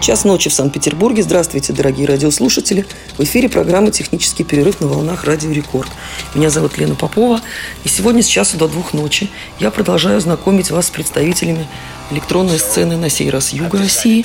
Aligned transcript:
Час 0.00 0.24
ночи 0.24 0.48
в 0.48 0.54
Санкт-Петербурге. 0.54 1.22
Здравствуйте, 1.22 1.74
дорогие 1.74 2.06
радиослушатели. 2.06 2.86
В 3.18 3.22
эфире 3.22 3.50
программа 3.50 3.90
«Технический 3.90 4.44
перерыв» 4.44 4.80
на 4.80 4.86
волнах 4.86 5.24
«Радио 5.24 5.50
Рекорд». 5.50 5.90
Меня 6.34 6.48
зовут 6.48 6.78
Лена 6.78 6.94
Попова. 6.94 7.42
И 7.84 7.88
сегодня 7.88 8.22
с 8.22 8.26
часу 8.26 8.56
до 8.56 8.66
двух 8.66 8.94
ночи 8.94 9.28
я 9.58 9.70
продолжаю 9.70 10.18
знакомить 10.22 10.70
вас 10.70 10.86
с 10.86 10.90
представителями 10.90 11.66
электронной 12.10 12.58
сцены 12.58 12.96
на 12.96 13.10
сей 13.10 13.28
раз 13.28 13.52
Юга 13.52 13.76
России. 13.76 14.24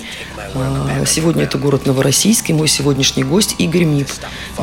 А, 0.55 1.03
сегодня 1.05 1.43
это 1.43 1.57
город 1.57 1.85
Новороссийский. 1.85 2.53
Мой 2.53 2.69
сегодняшний 2.69 3.25
гость 3.25 3.55
Игорь 3.57 3.83
Мип. 3.83 4.07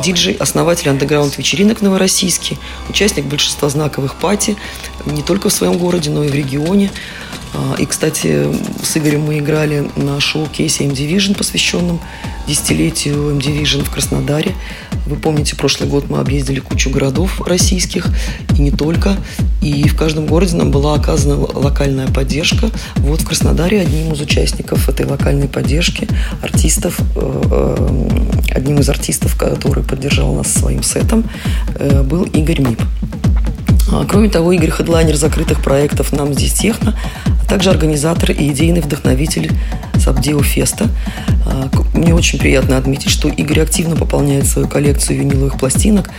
Диджей, 0.03 0.33
основатель 0.33 0.89
андеграунд-вечеринок 0.89 1.81
Новороссийский, 1.81 2.57
участник 2.89 3.25
большинства 3.25 3.69
знаковых 3.69 4.15
пати 4.15 4.57
не 5.05 5.21
только 5.21 5.49
в 5.49 5.53
своем 5.53 5.77
городе, 5.77 6.09
но 6.09 6.23
и 6.23 6.29
в 6.29 6.33
регионе. 6.33 6.91
А, 7.53 7.75
и, 7.77 7.85
кстати, 7.85 8.47
с 8.83 8.97
Игорем 8.97 9.21
мы 9.21 9.39
играли 9.39 9.89
на 9.95 10.19
шоу-кейсе 10.19 10.85
M-Division, 10.85 11.37
посвященном 11.37 11.99
десятилетию 12.47 13.29
M-Division 13.31 13.83
в 13.83 13.89
Краснодаре. 13.91 14.53
Вы 15.05 15.17
помните, 15.17 15.55
прошлый 15.55 15.89
год 15.89 16.09
мы 16.09 16.19
объездили 16.19 16.59
кучу 16.59 16.89
городов 16.89 17.41
российских, 17.45 18.07
и 18.57 18.61
не 18.61 18.71
только. 18.71 19.17
И 19.61 19.87
в 19.87 19.95
каждом 19.95 20.25
городе 20.25 20.55
нам 20.55 20.71
была 20.71 20.95
оказана 20.95 21.35
локальная 21.35 22.07
поддержка. 22.07 22.69
Вот 22.97 23.21
в 23.21 23.25
Краснодаре 23.25 23.81
одним 23.81 24.13
из 24.13 24.21
участников 24.21 24.89
этой 24.89 25.05
локальной 25.05 25.47
поддержки, 25.47 26.07
артистов, 26.41 26.99
э, 27.15 27.41
э, 27.51 28.55
одним 28.55 28.79
из 28.79 28.89
артистов, 28.89 29.37
который 29.37 29.83
поддержал 29.83 30.33
нас 30.33 30.51
своим 30.51 30.83
сетом, 30.83 31.29
э, 31.75 32.01
был 32.03 32.23
Игорь 32.23 32.61
Мип. 32.61 32.81
А, 33.91 34.05
кроме 34.07 34.29
того, 34.29 34.51
Игорь 34.53 34.71
Хедлайнер 34.71 35.15
закрытых 35.15 35.61
проектов 35.61 36.11
«Нам 36.13 36.33
здесь 36.33 36.53
техно», 36.53 36.97
а 37.25 37.45
также 37.45 37.69
организатор 37.69 38.31
и 38.31 38.51
идейный 38.51 38.81
вдохновитель 38.81 39.51
Сабдео 39.97 40.41
Феста. 40.41 40.89
А, 41.45 41.69
мне 41.93 42.13
очень 42.13 42.39
приятно 42.39 42.77
отметить, 42.77 43.09
что 43.09 43.29
Игорь 43.29 43.61
активно 43.61 43.95
пополняет 43.95 44.47
свою 44.47 44.67
коллекцию 44.67 45.19
виниловых 45.19 45.57
пластинок. 45.57 46.09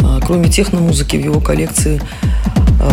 А, 0.00 0.20
кроме 0.24 0.48
техномузыки 0.48 1.16
в 1.16 1.24
его 1.24 1.40
коллекции 1.40 2.00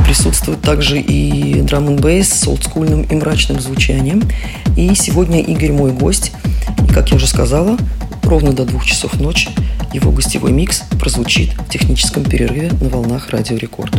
присутствует 0.08 0.62
также 0.62 1.00
и 1.00 1.62
драм 1.62 1.88
н 1.88 1.96
бейс 1.98 2.34
с 2.34 2.48
олдскульным 2.48 3.03
и 3.03 3.16
мрачным 3.16 3.59
звучанием. 3.59 4.23
И 4.76 4.94
сегодня 4.96 5.42
Игорь 5.42 5.72
мой 5.72 5.92
гость. 5.92 6.31
И, 6.90 6.92
как 6.92 7.12
я 7.12 7.18
уже 7.18 7.28
сказала, 7.28 7.78
ровно 8.26 8.54
до 8.54 8.66
двух 8.66 8.86
часов 8.86 9.20
ночи 9.20 9.50
его 9.94 10.12
гостевой 10.12 10.52
микс 10.52 10.84
прозвучит 11.00 11.54
в 11.54 11.70
техническом 11.70 12.23
перерыве 12.23 12.72
на 12.81 12.90
волнах 12.90 13.30
Радио 13.30 13.58
Рекорд. 13.58 13.94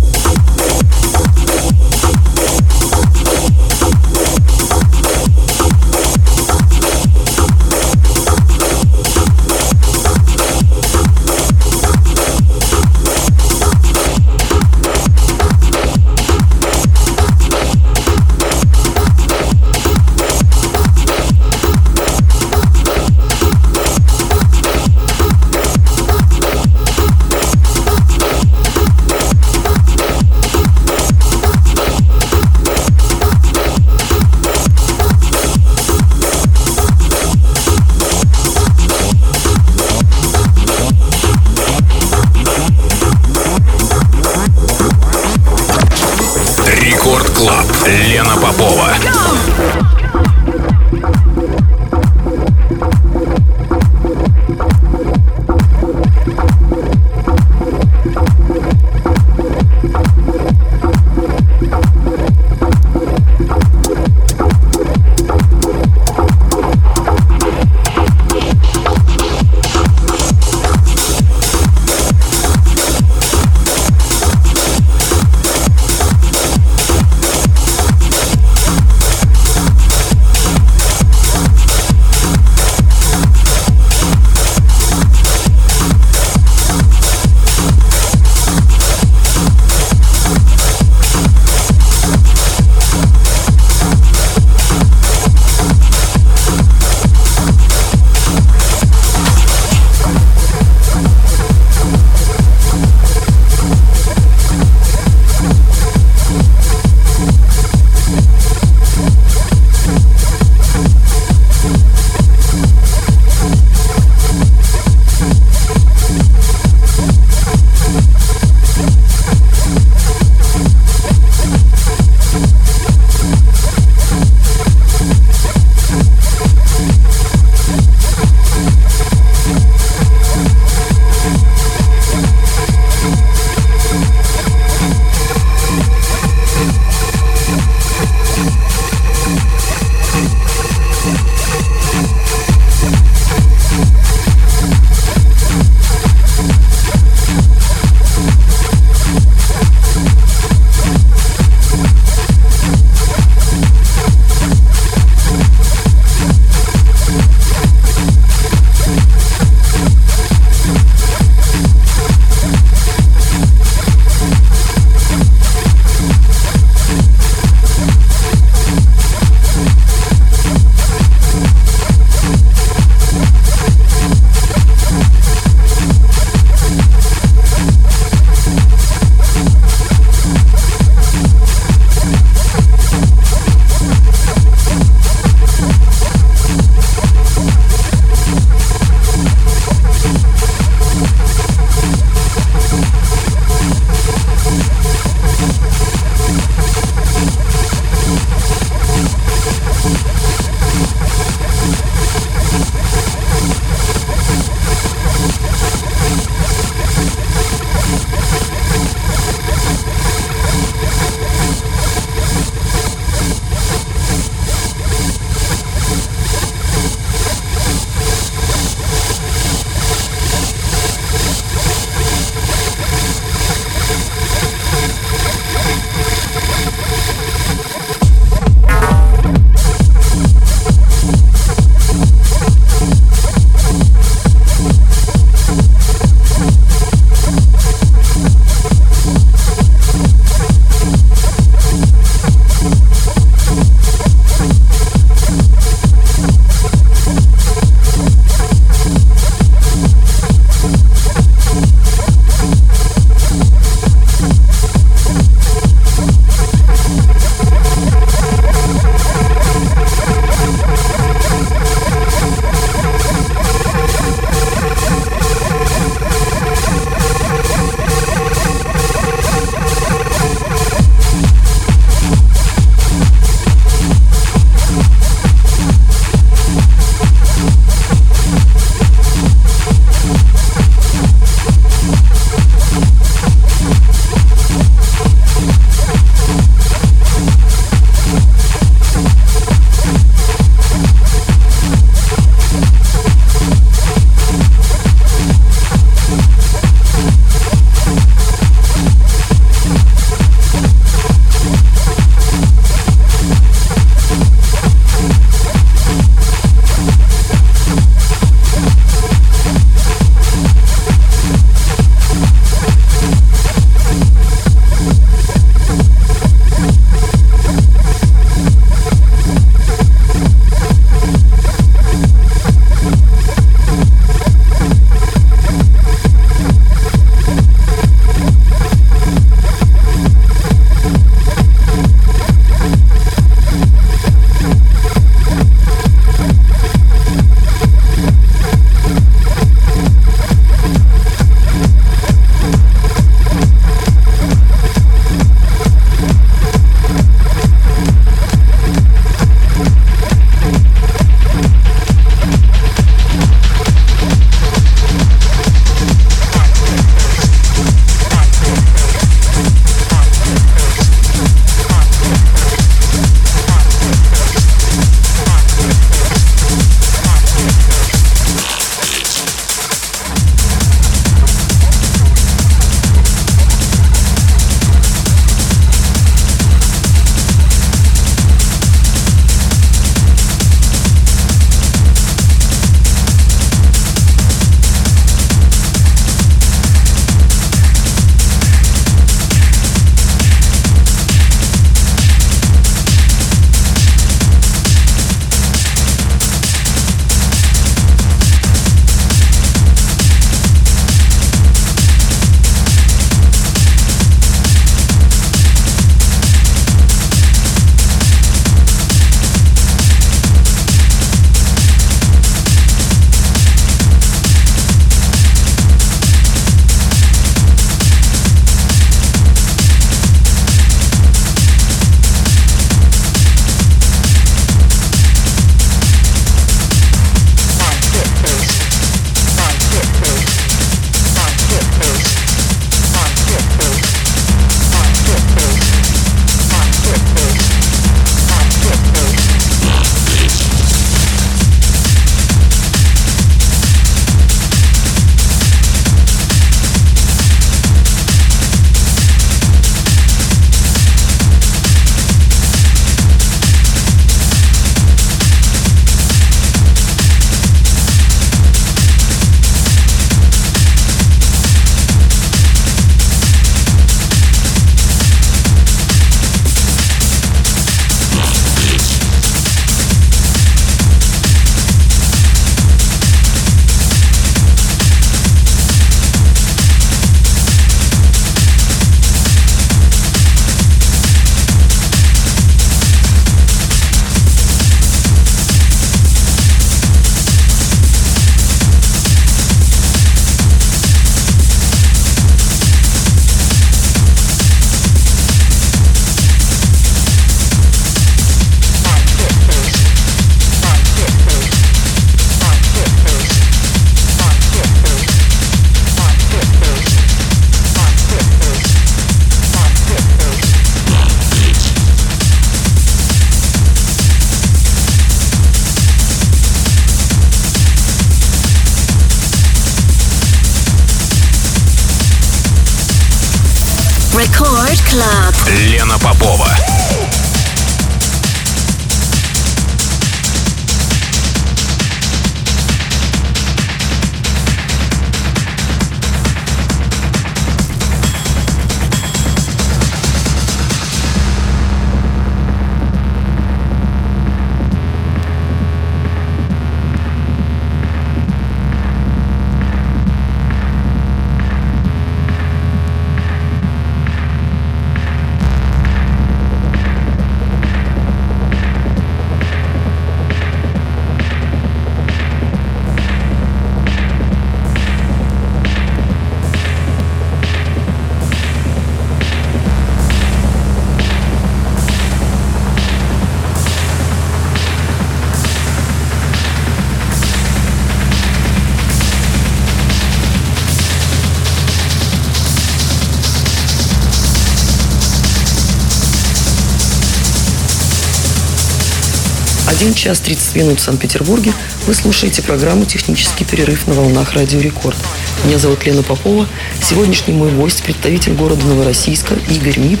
1 589.72 589.94
час 589.94 590.20
30 590.20 590.56
минут 590.56 590.80
в 590.80 590.82
Санкт-Петербурге 590.82 591.54
вы 591.86 591.94
слушаете 591.94 592.42
программу 592.42 592.84
«Технический 592.84 593.46
перерыв 593.46 593.86
на 593.86 593.94
волнах 593.94 594.34
Радио 594.34 594.60
Рекорд». 594.60 594.98
Меня 595.46 595.58
зовут 595.58 595.86
Лена 595.86 596.02
Попова. 596.02 596.46
Сегодняшний 596.82 597.32
мой 597.32 597.50
гость– 597.50 597.82
представитель 597.84 598.34
города 598.34 598.66
Новороссийска 598.66 599.34
Игорь 599.48 599.78
Мип, 599.78 600.00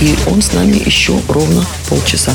и 0.00 0.16
он 0.28 0.40
с 0.40 0.52
нами 0.52 0.80
еще 0.84 1.20
ровно 1.26 1.66
полчаса. 1.88 2.32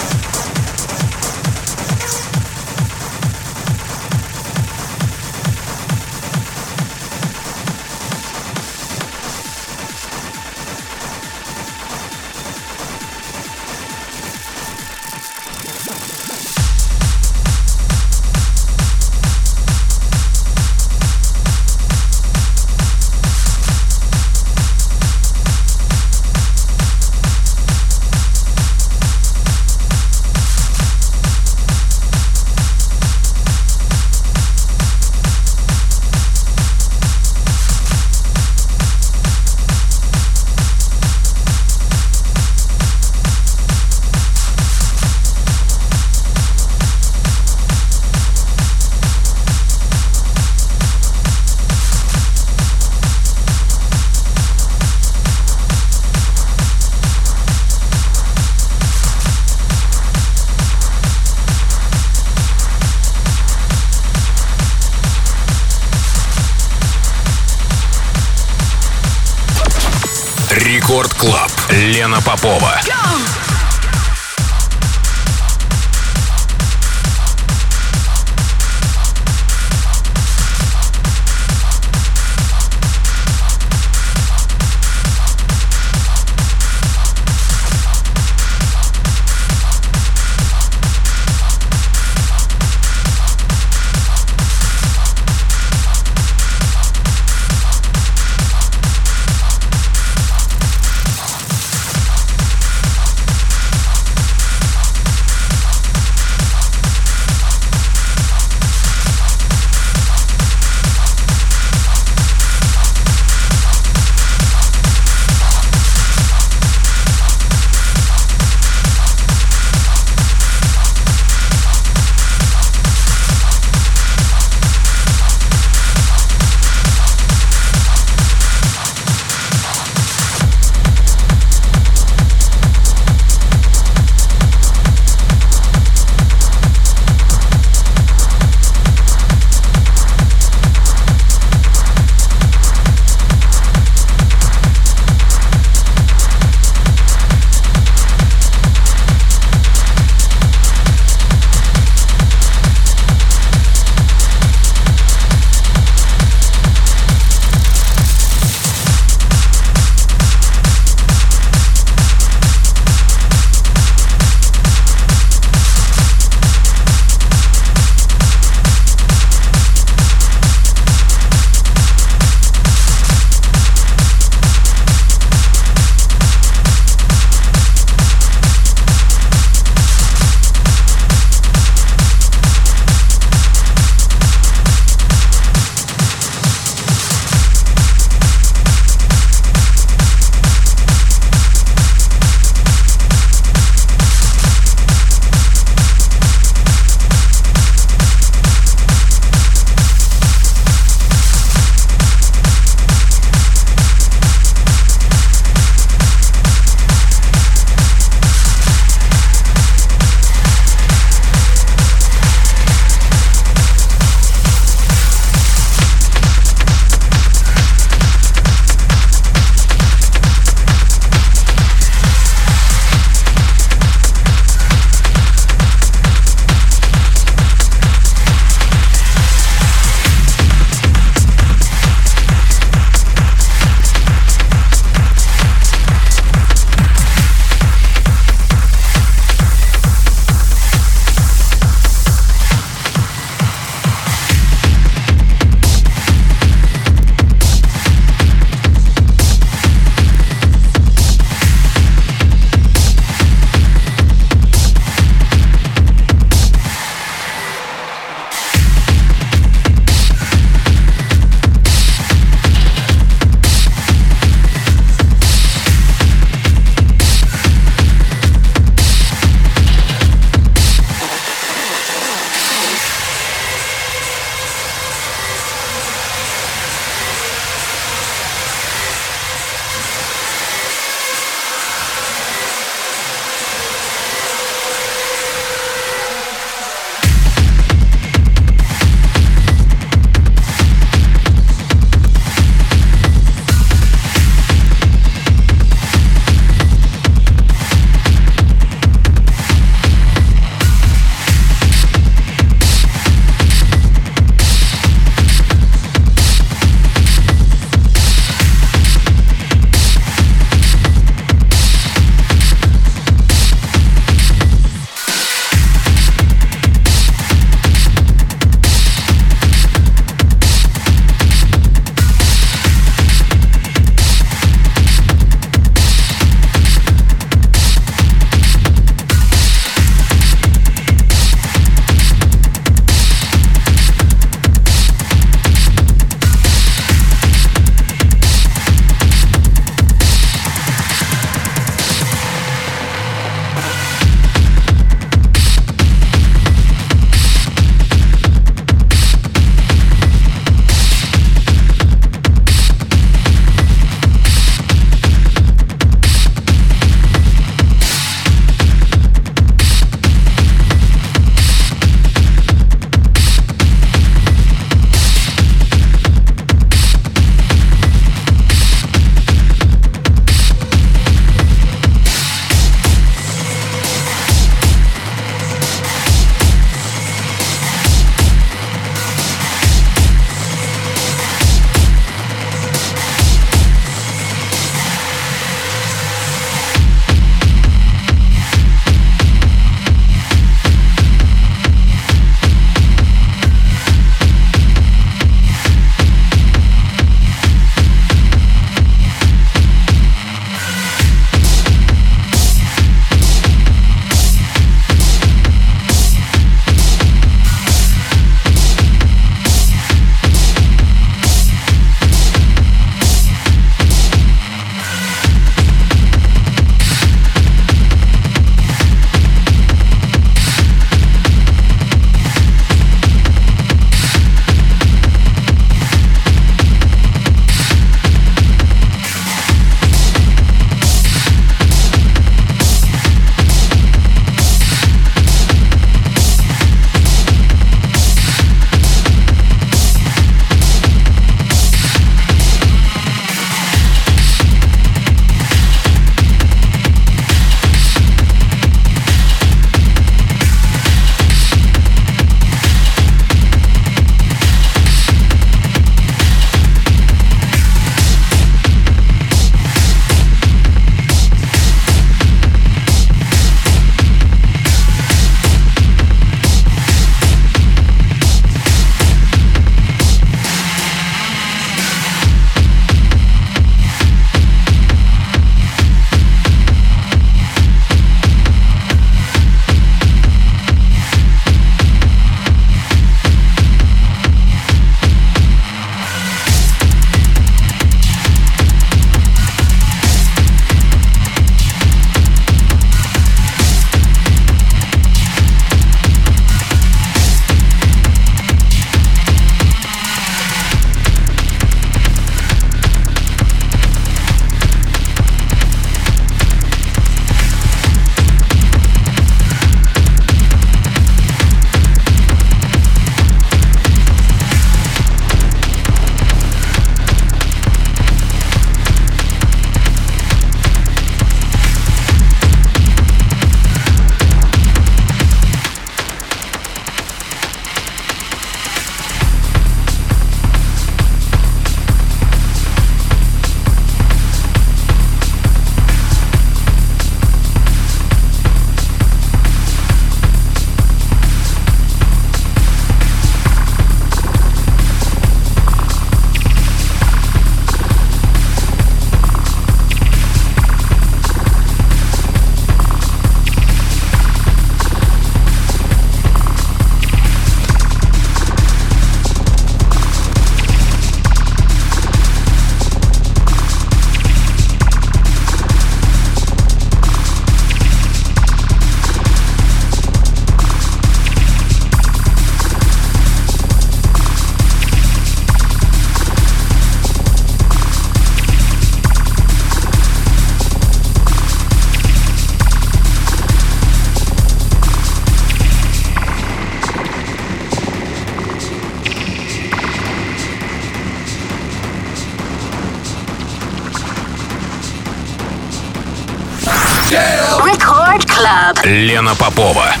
Лена 599.31 599.35
Попова. 599.35 600.00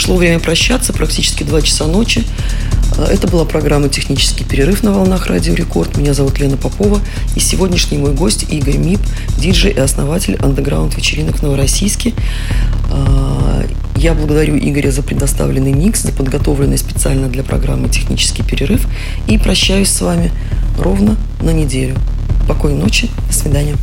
Пришло 0.00 0.16
время 0.16 0.40
прощаться, 0.40 0.94
практически 0.94 1.42
2 1.42 1.60
часа 1.60 1.86
ночи. 1.86 2.24
А, 2.96 3.04
это 3.04 3.28
была 3.28 3.44
программа 3.44 3.90
«Технический 3.90 4.44
перерыв» 4.44 4.82
на 4.82 4.92
волнах 4.92 5.26
Радио 5.26 5.52
Рекорд. 5.52 5.98
Меня 5.98 6.14
зовут 6.14 6.38
Лена 6.38 6.56
Попова. 6.56 7.00
И 7.36 7.40
сегодняшний 7.40 7.98
мой 7.98 8.14
гость 8.14 8.46
Игорь 8.48 8.78
Мип, 8.78 9.00
диджей 9.36 9.72
и 9.72 9.78
основатель 9.78 10.36
андеграунд 10.36 10.96
вечеринок 10.96 11.40
в 11.40 11.42
Новороссийске. 11.42 12.14
А, 12.90 13.62
я 13.94 14.14
благодарю 14.14 14.56
Игоря 14.56 14.90
за 14.90 15.02
предоставленный 15.02 15.74
микс, 15.74 16.00
за 16.00 16.12
подготовленный 16.12 16.78
специально 16.78 17.28
для 17.28 17.42
программы 17.42 17.90
«Технический 17.90 18.42
перерыв». 18.42 18.86
И 19.28 19.36
прощаюсь 19.36 19.90
с 19.90 20.00
вами 20.00 20.32
ровно 20.78 21.18
на 21.42 21.50
неделю. 21.50 21.98
Спокойной 22.46 22.80
ночи. 22.80 23.10
До 23.28 23.34
свидания. 23.34 23.76